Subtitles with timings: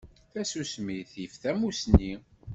[0.31, 2.11] Tasusmi tif tamusni.